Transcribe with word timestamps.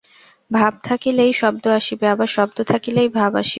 ভাব 0.51 0.73
থাকিলেই 0.83 1.31
শব্দ 1.33 1.63
আসিবে, 1.69 2.05
আবার 2.07 2.27
শব্দ 2.27 2.57
থাকিলেই 2.63 3.09
ভাব 3.09 3.31
আসিবে। 3.35 3.49